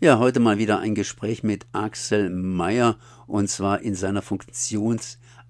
Ja, 0.00 0.20
heute 0.20 0.38
mal 0.38 0.58
wieder 0.58 0.78
ein 0.78 0.94
Gespräch 0.94 1.42
mit 1.42 1.66
Axel 1.72 2.30
Meyer 2.30 2.98
und 3.26 3.50
zwar 3.50 3.80
in 3.80 3.96
seiner 3.96 4.22
Funktion 4.22 5.00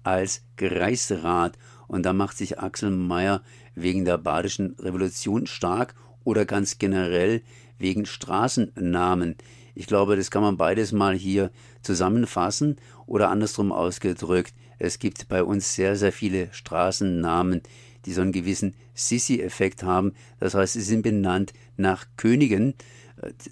als 0.01 0.41
Kreisrat. 0.57 1.55
Und 1.87 2.03
da 2.03 2.13
macht 2.13 2.35
sich 2.35 2.57
Axel 2.57 2.89
Meyer 2.89 3.43
wegen 3.75 4.05
der 4.05 4.17
Badischen 4.17 4.75
Revolution 4.79 5.45
stark 5.45 5.93
oder 6.23 6.45
ganz 6.45 6.79
generell 6.79 7.43
wegen 7.77 8.07
Straßennamen. 8.07 9.35
Ich 9.75 9.85
glaube, 9.85 10.15
das 10.15 10.31
kann 10.31 10.41
man 10.41 10.57
beides 10.57 10.93
mal 10.93 11.13
hier 11.13 11.51
zusammenfassen 11.83 12.77
oder 13.05 13.29
andersrum 13.29 13.71
ausgedrückt. 13.71 14.55
Es 14.79 14.97
gibt 14.97 15.27
bei 15.27 15.43
uns 15.43 15.75
sehr, 15.75 15.95
sehr 15.95 16.11
viele 16.11 16.51
Straßennamen, 16.53 17.61
die 18.05 18.13
so 18.13 18.21
einen 18.21 18.31
gewissen 18.31 18.73
Sissi-Effekt 18.95 19.83
haben. 19.83 20.13
Das 20.39 20.55
heißt, 20.55 20.73
sie 20.73 20.81
sind 20.81 21.03
benannt 21.03 21.53
nach 21.77 22.07
Königen. 22.17 22.73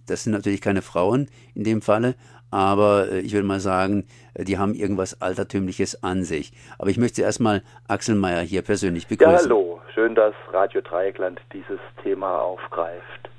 Das 0.05 0.23
sind 0.23 0.33
natürlich 0.33 0.61
keine 0.61 0.81
Frauen 0.81 1.29
in 1.53 1.63
dem 1.63 1.81
Falle, 1.81 2.15
aber 2.51 3.11
äh, 3.11 3.19
ich 3.19 3.33
würde 3.33 3.47
mal 3.47 3.59
sagen, 3.59 4.05
die 4.37 4.57
haben 4.57 4.73
irgendwas 4.73 5.21
Altertümliches 5.21 6.03
an 6.03 6.23
sich. 6.23 6.53
Aber 6.77 6.89
ich 6.89 6.97
möchte 6.97 7.21
erstmal 7.21 7.63
Axel 7.87 8.15
Mayer 8.15 8.41
hier 8.41 8.61
persönlich 8.61 9.07
begrüßen. 9.07 9.33
Ja, 9.33 9.41
hallo. 9.41 9.81
Schön, 9.93 10.15
dass 10.15 10.33
Radio 10.51 10.81
Dreieckland 10.81 11.41
dieses 11.53 11.79
Thema 12.03 12.39
aufgreift. 12.39 13.29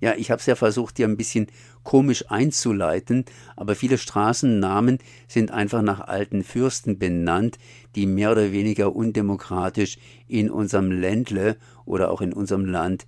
Ja, 0.00 0.14
ich 0.16 0.30
habe 0.30 0.40
es 0.40 0.46
ja 0.46 0.54
versucht, 0.54 0.96
dir 0.96 1.06
ein 1.06 1.18
bisschen 1.18 1.48
komisch 1.82 2.30
einzuleiten, 2.30 3.26
aber 3.56 3.74
viele 3.74 3.98
Straßennamen 3.98 4.98
sind 5.28 5.50
einfach 5.50 5.82
nach 5.82 6.00
alten 6.00 6.42
Fürsten 6.42 6.98
benannt, 6.98 7.58
die 7.96 8.06
mehr 8.06 8.32
oder 8.32 8.52
weniger 8.52 8.94
undemokratisch 8.96 9.98
in 10.26 10.50
unserem 10.50 10.90
Ländle 10.90 11.56
oder 11.84 12.10
auch 12.10 12.22
in 12.22 12.32
unserem 12.32 12.64
Land 12.64 13.06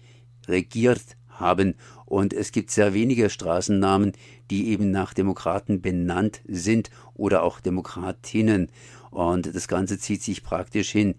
regiert 0.49 1.17
haben. 1.29 1.75
Und 2.07 2.33
es 2.33 2.53
gibt 2.53 2.71
sehr 2.71 2.95
wenige 2.95 3.31
Straßennamen, 3.31 4.13
die 4.51 4.71
eben 4.71 4.91
nach 4.91 5.15
Demokraten 5.15 5.81
benannt 5.83 6.41
sind 6.45 6.91
oder 7.15 7.43
auch 7.43 7.61
Demokratinnen. 7.61 8.71
Und 9.11 9.55
das 9.55 9.69
Ganze 9.69 9.99
zieht 9.99 10.23
sich 10.23 10.43
praktisch 10.43 10.91
hin. 10.91 11.15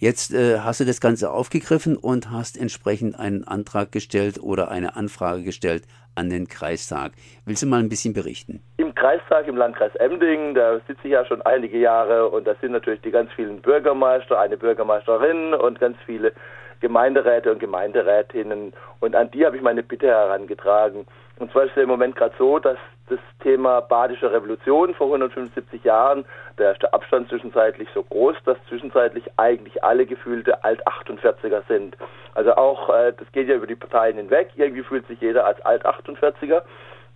Jetzt 0.00 0.32
äh, 0.32 0.60
hast 0.60 0.78
du 0.78 0.84
das 0.84 1.00
Ganze 1.00 1.30
aufgegriffen 1.30 1.96
und 1.96 2.30
hast 2.30 2.56
entsprechend 2.56 3.18
einen 3.18 3.42
Antrag 3.42 3.90
gestellt 3.90 4.38
oder 4.40 4.70
eine 4.70 4.94
Anfrage 4.94 5.42
gestellt 5.42 5.82
an 6.14 6.30
den 6.30 6.46
Kreistag. 6.46 7.12
Willst 7.44 7.62
du 7.62 7.66
mal 7.66 7.80
ein 7.80 7.88
bisschen 7.88 8.14
berichten? 8.14 8.62
Im 8.76 8.94
Kreistag 8.94 9.48
im 9.48 9.56
Landkreis 9.56 9.94
Emding, 9.96 10.54
da 10.54 10.78
sitze 10.86 11.00
ich 11.04 11.10
ja 11.10 11.24
schon 11.24 11.42
einige 11.42 11.78
Jahre 11.78 12.28
und 12.28 12.46
da 12.46 12.54
sind 12.60 12.72
natürlich 12.72 13.00
die 13.00 13.10
ganz 13.10 13.32
vielen 13.32 13.60
Bürgermeister, 13.60 14.38
eine 14.38 14.56
Bürgermeisterin 14.56 15.54
und 15.54 15.80
ganz 15.80 15.96
viele 16.06 16.32
Gemeinderäte 16.80 17.50
und 17.50 17.58
Gemeinderätinnen. 17.58 18.72
Und 19.00 19.16
an 19.16 19.30
die 19.30 19.44
habe 19.44 19.56
ich 19.56 19.62
meine 19.62 19.82
Bitte 19.82 20.06
herangetragen. 20.08 21.06
Und 21.38 21.52
zwar 21.52 21.64
ist 21.64 21.76
es 21.76 21.82
im 21.82 21.88
Moment 21.88 22.16
gerade 22.16 22.34
so, 22.38 22.58
dass 22.58 22.78
das 23.08 23.20
Thema 23.42 23.80
Badische 23.80 24.30
Revolution 24.30 24.94
vor 24.94 25.06
175 25.06 25.82
Jahren, 25.84 26.24
da 26.56 26.72
ist 26.72 26.82
der 26.82 26.92
Abstand 26.92 27.28
zwischenzeitlich 27.28 27.88
so 27.94 28.02
groß, 28.02 28.36
dass 28.44 28.58
zwischenzeitlich 28.68 29.24
eigentlich 29.36 29.82
alle 29.82 30.04
gefühlte 30.04 30.62
Alt-48er 30.64 31.62
sind. 31.68 31.96
Also 32.34 32.54
auch, 32.56 32.90
äh, 32.90 33.12
das 33.16 33.30
geht 33.32 33.48
ja 33.48 33.54
über 33.54 33.66
die 33.66 33.76
Parteien 33.76 34.16
hinweg, 34.16 34.50
irgendwie 34.56 34.82
fühlt 34.82 35.06
sich 35.06 35.20
jeder 35.20 35.46
als 35.46 35.64
Alt-48er. 35.64 36.62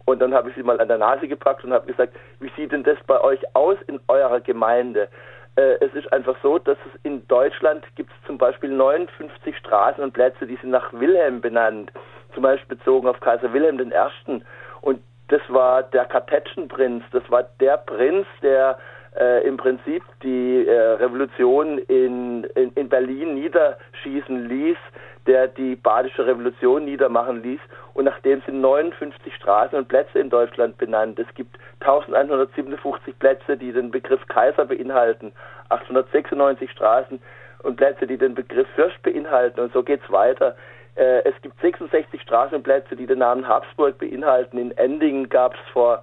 Und 0.05 0.21
dann 0.21 0.35
habe 0.35 0.49
ich 0.49 0.57
sie 0.57 0.63
mal 0.63 0.81
an 0.81 0.89
der 0.89 0.99
Nase 0.99 1.29
gepackt 1.29 1.65
und 1.65 1.73
habe 1.73 1.87
gesagt, 1.87 2.15
wie 2.41 2.51
sieht 2.57 2.73
denn 2.73 2.83
das 2.83 2.99
bei 3.07 3.21
euch 3.21 3.41
aus 3.55 3.77
in 3.87 4.01
eurer 4.09 4.41
Gemeinde? 4.41 5.09
Äh, 5.57 5.85
es 5.85 5.93
ist 5.95 6.13
einfach 6.13 6.37
so, 6.43 6.59
dass 6.59 6.79
es 6.87 7.01
in 7.03 7.27
Deutschland 7.29 7.85
gibt 7.97 8.11
es 8.11 8.27
zum 8.27 8.39
Beispiel 8.39 8.71
59 8.71 9.57
Straßen 9.57 10.03
und 10.03 10.13
Plätze, 10.13 10.47
die 10.47 10.57
sind 10.57 10.71
nach 10.71 10.93
Wilhelm 10.93 11.41
benannt, 11.41 11.93
zum 12.35 12.43
Beispiel 12.43 12.77
bezogen 12.77 13.09
auf 13.09 13.21
Kaiser 13.21 13.53
Wilhelm 13.53 13.79
I. 13.81 14.43
Und 14.81 15.01
das 15.29 15.43
war 15.49 15.83
der 15.83 16.07
Kartätschenprinz, 16.07 17.05
das 17.13 17.23
war 17.31 17.45
der 17.61 17.77
Prinz, 17.77 18.27
der 18.43 18.79
äh, 19.19 19.47
im 19.47 19.57
Prinzip 19.57 20.03
die 20.23 20.67
äh, 20.67 20.73
Revolution 20.73 21.79
in, 21.79 22.45
in, 22.55 22.73
in 22.75 22.89
Berlin 22.89 23.35
niederschießen 23.35 24.49
ließ, 24.49 24.79
der 25.27 25.49
die 25.49 25.77
Badische 25.77 26.27
Revolution 26.27 26.85
niedermachen 26.85 27.43
ließ. 27.43 27.61
Und 27.95 28.05
nachdem 28.05 28.43
sind 28.43 28.61
59 28.61 29.35
Straßen 29.35 29.77
und 29.79 29.89
Plätze 29.89 30.19
in 30.19 30.31
Deutschland 30.31 30.79
benannt. 30.79 31.19
Es 31.19 31.33
gibt 31.35 31.59
1157 31.81 33.19
Plätze, 33.19 33.57
die 33.57 33.73
den 33.73 33.91
Begriff 33.91 34.27
Kaiser 34.29 34.65
beinhalten, 34.65 35.33
896 35.69 36.71
Straßen 36.71 37.21
und 37.63 37.77
Plätze, 37.77 38.07
die 38.07 38.17
den 38.17 38.35
Begriff 38.35 38.67
Fürst 38.75 39.01
beinhalten. 39.03 39.61
Und 39.61 39.73
so 39.73 39.83
geht's 39.83 40.11
weiter. 40.11 40.57
Äh, 40.95 41.23
es 41.29 41.35
gibt 41.43 41.61
66 41.61 42.21
Straßenplätze, 42.23 42.97
die 42.97 43.07
den 43.07 43.19
Namen 43.19 43.47
Habsburg 43.47 43.99
beinhalten. 43.99 44.59
In 44.59 44.77
Endingen 44.77 45.29
gab 45.29 45.55
es 45.55 45.61
vor 45.73 46.03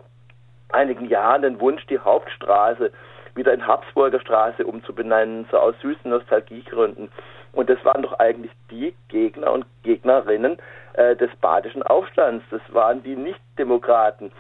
einigen 0.70 1.08
Jahren 1.08 1.42
den 1.42 1.60
Wunsch, 1.60 1.86
die 1.88 2.00
Hauptstraße 2.00 2.92
wieder 3.36 3.54
in 3.54 3.66
Habsburger 3.66 4.20
Straße 4.20 4.66
umzubenennen, 4.66 5.48
so 5.52 5.58
aus 5.58 5.76
süßen 5.82 6.10
Nostalgiegründen. 6.10 7.10
Und 7.52 7.70
das 7.70 7.84
waren 7.84 8.04
doch 8.04 8.20
eigentlich 8.20 8.52
die 8.70 8.94
Gegner 9.08 9.52
und 9.52 9.66
Gegnerinnen 9.84 10.58
äh, 10.94 11.16
des 11.16 11.30
badischen 11.42 11.84
Aufstands. 11.84 12.46
Das 12.52 12.62
waren 12.70 13.02
die 13.04 13.16
Nichtdemokraten. 13.16 14.32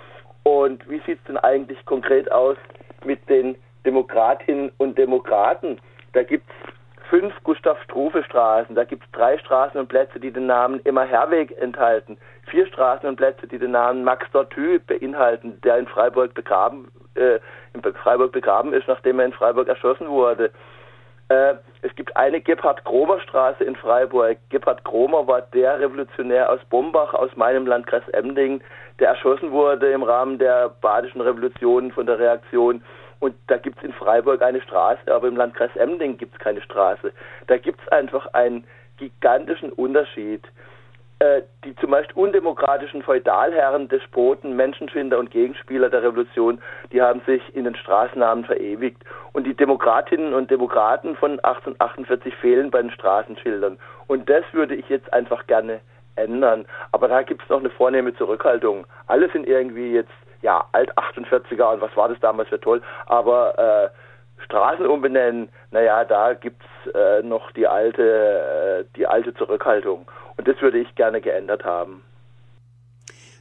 Und 0.43 0.87
wie 0.89 0.99
sieht 1.05 1.19
es 1.19 1.23
denn 1.25 1.37
eigentlich 1.37 1.83
konkret 1.85 2.31
aus 2.31 2.57
mit 3.03 3.27
den 3.29 3.55
Demokratinnen 3.85 4.71
und 4.77 4.97
Demokraten? 4.97 5.79
Da 6.13 6.23
gibt 6.23 6.49
es 6.49 6.68
fünf 7.09 7.33
Gustav-Struve-Straßen, 7.43 8.75
da 8.75 8.83
gibt 8.83 9.03
es 9.03 9.11
drei 9.11 9.37
Straßen 9.39 9.79
und 9.79 9.87
Plätze, 9.87 10.19
die 10.19 10.31
den 10.31 10.45
Namen 10.45 10.79
Emma 10.85 11.03
Herweg 11.03 11.57
enthalten, 11.59 12.17
vier 12.49 12.67
Straßen 12.67 13.07
und 13.09 13.15
Plätze, 13.15 13.47
die 13.47 13.57
den 13.57 13.71
Namen 13.71 14.03
Max 14.03 14.25
Dortü 14.31 14.79
beinhalten, 14.79 15.59
der 15.61 15.77
in 15.77 15.87
Freiburg 15.87 16.33
begraben, 16.33 16.91
äh, 17.15 17.39
in 17.73 17.81
Freiburg 17.81 18.31
begraben 18.31 18.73
ist, 18.73 18.87
nachdem 18.87 19.19
er 19.19 19.25
in 19.25 19.33
Freiburg 19.33 19.67
erschossen 19.67 20.07
wurde. 20.09 20.51
Äh, 21.29 21.55
es 21.81 21.95
gibt 21.95 22.15
eine 22.17 22.41
Gebhard-Kromer-Straße 22.41 23.63
in 23.63 23.75
Freiburg. 23.75 24.37
Gebhard 24.49 24.83
Kromer 24.83 25.27
war 25.27 25.41
der 25.41 25.79
Revolutionär 25.79 26.51
aus 26.51 26.59
Bombach, 26.69 27.13
aus 27.13 27.35
meinem 27.35 27.67
Landkreis 27.67 28.07
Emding, 28.09 28.61
der 28.99 29.09
erschossen 29.09 29.51
wurde 29.51 29.91
im 29.91 30.03
Rahmen 30.03 30.39
der 30.39 30.69
Badischen 30.81 31.21
Revolution 31.21 31.91
von 31.91 32.05
der 32.05 32.19
Reaktion. 32.19 32.83
Und 33.19 33.35
da 33.47 33.57
gibt 33.57 33.79
es 33.79 33.83
in 33.83 33.93
Freiburg 33.93 34.41
eine 34.41 34.61
Straße, 34.61 35.13
aber 35.13 35.27
im 35.27 35.35
Landkreis 35.35 35.75
Emding 35.75 36.17
gibt 36.17 36.33
es 36.33 36.39
keine 36.39 36.61
Straße. 36.61 37.11
Da 37.47 37.57
gibt 37.57 37.81
es 37.81 37.87
einfach 37.89 38.33
einen 38.33 38.65
gigantischen 38.97 39.71
Unterschied. 39.71 40.43
Äh, 41.19 41.41
die 41.65 41.75
zumeist 41.75 42.15
undemokratischen 42.15 43.03
Feudalherren, 43.03 43.89
Despoten, 43.89 44.55
Menschenschinder 44.55 45.19
und 45.19 45.31
Gegenspieler 45.31 45.89
der 45.89 46.01
Revolution, 46.01 46.61
die 46.93 47.01
haben 47.01 47.21
sich 47.25 47.41
in 47.53 47.65
den 47.65 47.75
Straßennamen 47.75 48.45
verewigt. 48.45 49.03
Und 49.33 49.45
die 49.45 49.53
Demokratinnen 49.53 50.33
und 50.33 50.49
Demokraten 50.49 51.17
von 51.17 51.31
1848 51.41 52.33
fehlen 52.35 52.71
bei 52.71 52.81
den 52.81 52.91
Straßenschildern. 52.91 53.77
Und 54.07 54.29
das 54.29 54.45
würde 54.53 54.75
ich 54.75 54.87
jetzt 54.87 55.11
einfach 55.11 55.45
gerne 55.47 55.81
ändern. 56.15 56.65
Aber 56.93 57.09
da 57.09 57.21
gibt 57.21 57.43
es 57.43 57.49
noch 57.49 57.59
eine 57.59 57.69
vornehme 57.69 58.15
Zurückhaltung. 58.15 58.85
Alle 59.07 59.29
sind 59.31 59.45
irgendwie 59.45 59.91
jetzt, 59.91 60.13
ja, 60.41 60.65
alt 60.71 60.91
48er 60.97 61.73
und 61.73 61.81
was 61.81 61.95
war 61.95 62.09
das 62.09 62.19
damals 62.19 62.49
für 62.49 62.59
toll. 62.59 62.81
Aber 63.05 63.57
äh, 63.57 64.43
Straßen 64.45 64.85
umbenennen, 64.85 65.49
naja, 65.71 66.05
da 66.05 66.33
gibt's 66.33 66.65
äh, 66.93 67.21
noch 67.23 67.51
die 67.51 67.67
alte, 67.67 68.03
äh, 68.03 68.85
die 68.95 69.05
alte 69.05 69.33
Zurückhaltung. 69.33 70.09
Und 70.37 70.47
das 70.47 70.61
würde 70.61 70.79
ich 70.79 70.95
gerne 70.95 71.21
geändert 71.21 71.65
haben. 71.65 72.03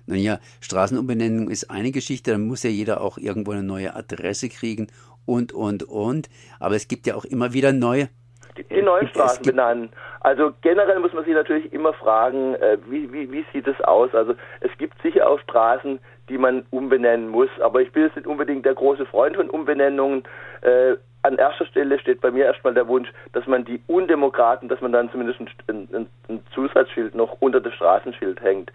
Naja, 0.06 0.38
Straßenumbenennung 0.60 1.50
ist 1.50 1.70
eine 1.70 1.92
Geschichte, 1.92 2.32
dann 2.32 2.46
muss 2.46 2.62
ja 2.62 2.70
jeder 2.70 3.02
auch 3.02 3.18
irgendwo 3.18 3.52
eine 3.52 3.62
neue 3.62 3.94
Adresse 3.94 4.48
kriegen 4.48 4.88
und, 5.26 5.52
und, 5.52 5.82
und. 5.82 6.30
Aber 6.58 6.74
es 6.74 6.88
gibt 6.88 7.06
ja 7.06 7.14
auch 7.14 7.26
immer 7.26 7.52
wieder 7.52 7.72
neue. 7.72 8.08
Die, 8.56 8.64
die 8.64 8.82
neuen 8.82 9.06
Straßen 9.08 9.44
benennen. 9.44 9.90
Also 10.20 10.52
generell 10.62 10.98
muss 10.98 11.12
man 11.12 11.24
sich 11.24 11.34
natürlich 11.34 11.72
immer 11.72 11.92
fragen, 11.92 12.54
äh, 12.54 12.78
wie, 12.88 13.12
wie, 13.12 13.30
wie 13.30 13.44
sieht 13.52 13.68
es 13.68 13.80
aus? 13.82 14.12
Also 14.14 14.34
es 14.60 14.70
gibt 14.78 15.00
sicher 15.02 15.28
auch 15.28 15.38
Straßen, 15.40 16.00
die 16.28 16.38
man 16.38 16.64
umbenennen 16.70 17.28
muss, 17.28 17.50
aber 17.60 17.80
ich 17.80 17.92
bin 17.92 18.04
jetzt 18.04 18.16
nicht 18.16 18.26
unbedingt 18.26 18.64
der 18.66 18.74
große 18.74 19.06
Freund 19.06 19.36
von 19.36 19.50
Umbenennungen. 19.50 20.24
Äh, 20.62 20.96
an 21.22 21.36
erster 21.36 21.66
Stelle 21.66 21.98
steht 21.98 22.20
bei 22.20 22.30
mir 22.30 22.44
erstmal 22.44 22.74
der 22.74 22.86
Wunsch, 22.88 23.12
dass 23.32 23.46
man 23.46 23.64
die 23.64 23.82
Undemokraten, 23.86 24.68
dass 24.68 24.80
man 24.80 24.92
dann 24.92 25.10
zumindest 25.10 25.40
ein, 25.68 26.08
ein, 26.28 26.40
Zusatzschild 26.54 27.14
noch 27.14 27.36
unter 27.40 27.60
das 27.60 27.74
Straßenschild 27.74 28.40
hängt. 28.40 28.72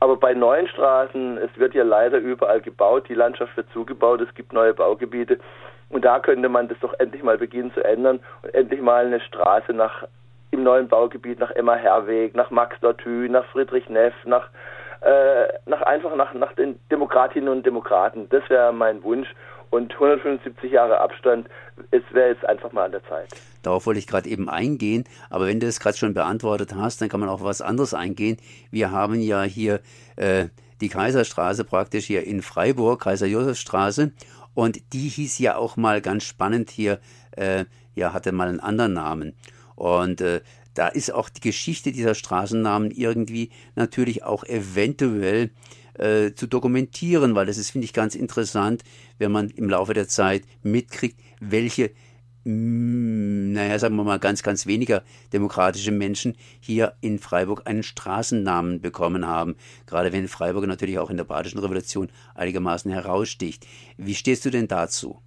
Aber 0.00 0.16
bei 0.16 0.34
neuen 0.34 0.66
Straßen, 0.68 1.38
es 1.38 1.56
wird 1.56 1.72
ja 1.74 1.84
leider 1.84 2.18
überall 2.18 2.60
gebaut, 2.60 3.08
die 3.08 3.14
Landschaft 3.14 3.56
wird 3.56 3.70
zugebaut, 3.72 4.20
es 4.20 4.34
gibt 4.34 4.52
neue 4.52 4.74
Baugebiete. 4.74 5.38
Und 5.88 6.04
da 6.04 6.18
könnte 6.18 6.48
man 6.48 6.68
das 6.68 6.78
doch 6.80 6.94
endlich 6.98 7.22
mal 7.22 7.38
beginnen 7.38 7.72
zu 7.72 7.84
ändern 7.84 8.20
und 8.42 8.54
endlich 8.54 8.80
mal 8.80 9.06
eine 9.06 9.20
Straße 9.20 9.72
nach 9.72 10.04
im 10.50 10.62
neuen 10.62 10.88
Baugebiet 10.88 11.38
nach 11.40 11.50
Emma 11.50 11.74
Herweg, 11.74 12.34
nach 12.34 12.50
Max 12.50 12.78
Dortü, 12.80 13.28
nach 13.28 13.44
Friedrich 13.46 13.88
Neff, 13.88 14.14
nach, 14.24 14.48
äh, 15.04 15.48
nach 15.66 15.82
einfach 15.82 16.14
nach, 16.16 16.34
nach 16.34 16.52
den 16.54 16.78
Demokratinnen 16.90 17.48
und 17.48 17.66
Demokraten. 17.66 18.28
Das 18.30 18.48
wäre 18.48 18.72
mein 18.72 19.02
Wunsch. 19.02 19.28
Und 19.70 19.92
175 19.92 20.70
Jahre 20.70 21.00
Abstand, 21.00 21.48
es 21.90 22.02
wäre 22.12 22.28
jetzt 22.28 22.44
einfach 22.44 22.70
mal 22.70 22.84
an 22.84 22.92
der 22.92 23.04
Zeit. 23.08 23.26
Darauf 23.64 23.86
wollte 23.86 23.98
ich 23.98 24.06
gerade 24.06 24.28
eben 24.28 24.48
eingehen, 24.48 25.02
aber 25.30 25.48
wenn 25.48 25.58
du 25.58 25.66
es 25.66 25.80
gerade 25.80 25.96
schon 25.96 26.14
beantwortet 26.14 26.74
hast, 26.76 27.00
dann 27.00 27.08
kann 27.08 27.18
man 27.18 27.28
auch 27.28 27.42
was 27.42 27.60
anderes 27.60 27.92
eingehen. 27.92 28.36
Wir 28.70 28.92
haben 28.92 29.20
ja 29.20 29.42
hier 29.42 29.80
äh, 30.14 30.46
die 30.80 30.88
Kaiserstraße 30.88 31.64
praktisch 31.64 32.06
hier 32.06 32.24
in 32.24 32.40
Freiburg, 32.40 33.02
Kaiser-Josef-Straße, 33.02 34.12
und 34.54 34.92
die 34.92 35.08
hieß 35.08 35.40
ja 35.40 35.56
auch 35.56 35.76
mal 35.76 36.00
ganz 36.00 36.24
spannend 36.24 36.70
hier, 36.70 37.00
äh, 37.32 37.64
ja, 37.94 38.12
hatte 38.12 38.30
mal 38.30 38.48
einen 38.48 38.60
anderen 38.60 38.92
Namen. 38.92 39.34
Und 39.74 40.20
äh, 40.20 40.40
da 40.74 40.88
ist 40.88 41.12
auch 41.12 41.28
die 41.28 41.40
Geschichte 41.40 41.92
dieser 41.92 42.14
Straßennamen 42.14 42.90
irgendwie 42.90 43.50
natürlich 43.76 44.24
auch 44.24 44.44
eventuell 44.44 45.50
äh, 45.94 46.32
zu 46.34 46.46
dokumentieren, 46.46 47.34
weil 47.34 47.46
das 47.46 47.58
ist, 47.58 47.70
finde 47.70 47.84
ich, 47.84 47.92
ganz 47.92 48.14
interessant, 48.14 48.82
wenn 49.18 49.32
man 49.32 49.50
im 49.50 49.70
Laufe 49.70 49.94
der 49.94 50.08
Zeit 50.08 50.42
mitkriegt, 50.62 51.20
welche 51.40 51.92
mm, 52.44 53.52
naja, 53.52 53.78
sagen 53.78 53.94
wir 53.96 54.04
mal, 54.04 54.18
ganz, 54.18 54.42
ganz 54.42 54.66
weniger 54.66 55.04
demokratische 55.32 55.92
Menschen 55.92 56.36
hier 56.60 56.94
in 57.00 57.18
Freiburg 57.20 57.62
einen 57.66 57.84
Straßennamen 57.84 58.80
bekommen 58.80 59.26
haben. 59.26 59.54
Gerade 59.86 60.12
wenn 60.12 60.28
Freiburg 60.28 60.66
natürlich 60.66 60.98
auch 60.98 61.10
in 61.10 61.16
der 61.16 61.24
Badischen 61.24 61.60
Revolution 61.60 62.10
einigermaßen 62.34 62.90
heraussticht. 62.90 63.66
Wie 63.96 64.14
stehst 64.14 64.44
du 64.44 64.50
denn 64.50 64.66
dazu? 64.66 65.20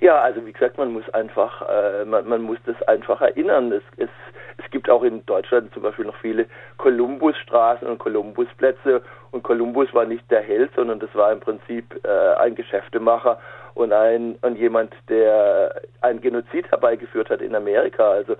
Ja, 0.00 0.20
also 0.20 0.44
wie 0.44 0.52
gesagt, 0.52 0.76
man 0.78 0.92
muss 0.92 1.08
einfach, 1.10 1.62
äh, 1.68 2.04
man, 2.04 2.28
man, 2.28 2.42
muss 2.42 2.58
das 2.66 2.80
einfach 2.82 3.20
erinnern. 3.20 3.72
Es, 3.72 3.82
es, 3.96 4.10
es 4.58 4.70
gibt 4.70 4.90
auch 4.90 5.02
in 5.02 5.24
Deutschland 5.26 5.72
zum 5.72 5.82
Beispiel 5.82 6.04
noch 6.04 6.16
viele 6.16 6.46
Kolumbusstraßen 6.76 7.88
und 7.88 7.98
Kolumbusplätze 7.98 9.02
und 9.30 9.42
Kolumbus 9.42 9.92
war 9.94 10.04
nicht 10.04 10.30
der 10.30 10.42
Held, 10.42 10.70
sondern 10.74 10.98
das 10.98 11.14
war 11.14 11.32
im 11.32 11.40
Prinzip 11.40 11.98
äh, 12.04 12.34
ein 12.38 12.54
Geschäftemacher 12.54 13.38
und 13.74 13.92
ein 13.92 14.36
und 14.42 14.56
jemand, 14.56 14.92
der 15.08 15.80
ein 16.00 16.20
Genozid 16.20 16.70
herbeigeführt 16.70 17.30
hat 17.30 17.40
in 17.40 17.54
Amerika. 17.54 18.10
Also 18.10 18.36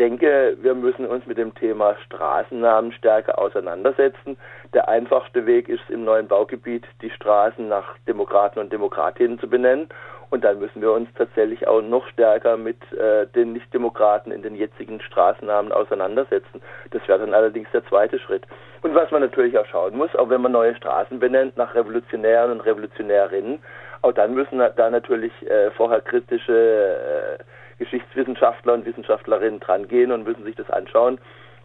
denke, 0.00 0.56
wir 0.60 0.74
müssen 0.74 1.06
uns 1.06 1.26
mit 1.26 1.38
dem 1.38 1.54
Thema 1.54 1.94
Straßennamen 2.06 2.90
stärker 2.92 3.38
auseinandersetzen. 3.38 4.38
Der 4.72 4.88
einfachste 4.88 5.46
Weg 5.46 5.68
ist 5.68 5.88
im 5.90 6.04
neuen 6.04 6.26
Baugebiet 6.26 6.84
die 7.02 7.10
Straßen 7.10 7.68
nach 7.68 7.96
Demokraten 8.08 8.58
und 8.58 8.72
Demokratinnen 8.72 9.38
zu 9.38 9.48
benennen 9.48 9.88
und 10.30 10.44
dann 10.44 10.58
müssen 10.60 10.80
wir 10.80 10.92
uns 10.92 11.08
tatsächlich 11.16 11.66
auch 11.66 11.82
noch 11.82 12.06
stärker 12.08 12.56
mit 12.56 12.80
äh, 12.92 13.26
den 13.26 13.52
Nichtdemokraten 13.52 14.32
in 14.32 14.42
den 14.42 14.54
jetzigen 14.54 15.00
Straßennamen 15.00 15.72
auseinandersetzen. 15.72 16.62
Das 16.92 17.06
wäre 17.08 17.18
dann 17.18 17.34
allerdings 17.34 17.68
der 17.72 17.84
zweite 17.86 18.18
Schritt. 18.18 18.46
Und 18.82 18.94
was 18.94 19.10
man 19.10 19.22
natürlich 19.22 19.58
auch 19.58 19.66
schauen 19.66 19.96
muss, 19.96 20.14
auch 20.14 20.30
wenn 20.30 20.40
man 20.40 20.52
neue 20.52 20.74
Straßen 20.76 21.18
benennt 21.18 21.56
nach 21.56 21.74
Revolutionären 21.74 22.52
und 22.52 22.60
Revolutionärinnen, 22.60 23.58
auch 24.02 24.12
dann 24.12 24.32
müssen 24.32 24.58
da 24.58 24.90
natürlich 24.90 25.32
äh, 25.50 25.70
vorher 25.72 26.00
kritische 26.00 27.38
äh, 27.38 27.42
Geschichtswissenschaftler 27.80 28.74
und 28.74 28.86
Wissenschaftlerinnen 28.86 29.58
drangehen 29.58 30.12
und 30.12 30.22
müssen 30.22 30.44
sich 30.44 30.54
das 30.54 30.70
anschauen 30.70 31.18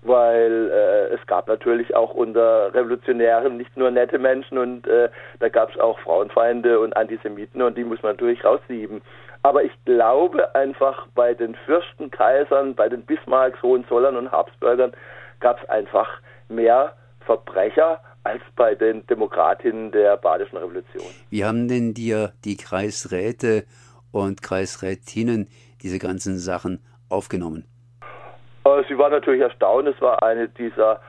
weil 0.05 0.69
äh, 0.71 1.15
es 1.15 1.25
gab 1.25 1.47
natürlich 1.47 1.95
auch 1.95 2.13
unter 2.13 2.73
Revolutionären 2.73 3.57
nicht 3.57 3.75
nur 3.75 3.89
nette 3.91 4.19
Menschen 4.19 4.57
und 4.57 4.87
äh, 4.87 5.09
da 5.39 5.49
gab 5.49 5.71
es 5.71 5.79
auch 5.79 5.99
Frauenfeinde 5.99 6.79
und 6.79 6.95
Antisemiten 6.95 7.61
und 7.61 7.77
die 7.77 7.83
muss 7.83 8.01
man 8.03 8.13
natürlich 8.13 8.43
raussieben. 8.43 9.01
Aber 9.41 9.63
ich 9.63 9.71
glaube 9.85 10.53
einfach 10.55 11.07
bei 11.15 11.33
den 11.33 11.55
Fürsten, 11.65 12.11
Kaisern, 12.11 12.75
bei 12.75 12.87
den 12.87 13.01
Bismarcks, 13.01 13.61
Hohenzollern 13.61 14.15
und 14.15 14.31
Habsburgern 14.31 14.91
gab 15.39 15.61
es 15.61 15.69
einfach 15.69 16.09
mehr 16.49 16.93
Verbrecher 17.21 17.99
als 18.23 18.41
bei 18.55 18.73
den 18.75 19.05
Demokratinnen 19.07 19.91
der 19.91 20.17
Badischen 20.17 20.57
Revolution. 20.57 21.05
Wie 21.29 21.45
haben 21.45 21.67
denn 21.67 21.93
dir 21.93 22.33
die 22.43 22.57
Kreisräte 22.57 23.65
und 24.11 24.41
Kreisrätinnen 24.41 25.47
diese 25.85 25.99
ganzen 25.99 26.37
Sachen 26.37 26.79
aufgenommen? 27.09 27.63
Äh, 28.65 28.83
sie 28.89 28.97
war 28.97 29.09
natürlich 29.09 29.41
erstaunt. 29.41 29.87
Es 29.87 30.01
war 30.01 30.23
eine 30.23 30.49
dieser 30.49 30.99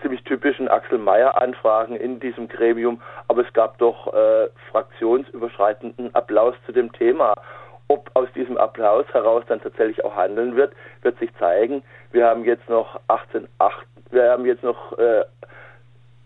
ziemlich 0.00 0.22
typischen 0.22 0.68
Axel 0.68 0.98
Mayer-Anfragen 0.98 1.96
in 1.96 2.20
diesem 2.20 2.48
Gremium, 2.48 3.00
aber 3.28 3.46
es 3.46 3.52
gab 3.52 3.78
doch 3.78 4.12
äh, 4.14 4.48
fraktionsüberschreitenden 4.70 6.14
Applaus 6.14 6.54
zu 6.66 6.72
dem 6.72 6.92
Thema. 6.92 7.34
Ob 7.88 8.10
aus 8.14 8.28
diesem 8.34 8.56
Applaus 8.56 9.06
heraus 9.12 9.44
dann 9.48 9.60
tatsächlich 9.60 10.04
auch 10.04 10.14
handeln 10.14 10.56
wird, 10.56 10.72
wird 11.02 11.18
sich 11.18 11.30
zeigen. 11.38 11.82
Wir 12.12 12.26
haben 12.26 12.44
jetzt 12.44 12.68
noch 12.68 13.00
1808, 13.08 13.86
wir 14.10 14.30
haben 14.30 14.46
jetzt 14.46 14.62
noch 14.62 14.96
äh, 14.98 15.24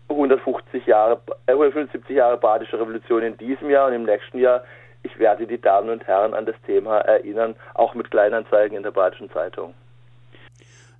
150 0.09 0.85
Jahre, 0.85 1.19
äh, 1.47 1.51
175 1.51 2.15
Jahre 2.15 2.37
Badische 2.37 2.79
Revolution 2.79 3.23
in 3.23 3.37
diesem 3.37 3.69
Jahr 3.69 3.87
und 3.87 3.93
im 3.93 4.03
nächsten 4.03 4.37
Jahr. 4.37 4.63
Ich 5.07 5.17
werde 5.19 5.47
die 5.47 5.59
Damen 5.59 5.89
und 5.89 6.05
Herren 6.05 6.33
an 6.33 6.45
das 6.45 6.55
Thema 6.65 6.99
erinnern, 6.99 7.55
auch 7.73 7.95
mit 7.95 8.11
Kleinanzeigen 8.11 8.77
in 8.77 8.83
der 8.83 8.91
Badischen 8.91 9.31
Zeitung 9.31 9.73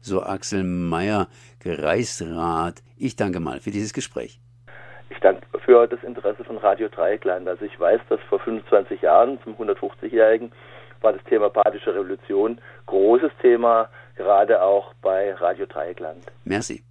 so 0.08 0.24
Axel 0.24 0.64
Meyer, 0.64 1.28
Kreisrat. 1.60 2.82
Ich 2.98 3.16
danke 3.16 3.40
mal 3.40 3.60
für 3.60 3.72
dieses 3.72 3.94
Gespräch. 3.94 4.40
Ich 5.10 5.20
danke 5.20 5.42
für 5.64 5.88
das 5.88 6.02
Interesse 6.04 6.44
von 6.44 6.58
Radio 6.58 6.88
Dreieckland. 6.90 7.48
Also 7.48 7.66
ich 7.66 7.80
weiß, 7.80 8.02
dass 8.10 8.20
vor 8.30 8.40
25 8.40 9.02
Jahren, 9.02 9.40
zum 9.44 9.56
150-Jährigen, 9.56 10.52
war 11.02 11.14
das 11.14 11.24
Thema 11.26 11.50
Badische 11.50 11.94
Revolution 11.94 12.60
großes 12.88 13.32
Thema, 13.42 13.90
gerade 14.16 14.62
auch 14.62 14.94
bei 15.02 15.34
Radio 15.36 15.66
Dreieckland. 15.66 16.24
Merci. 16.46 16.84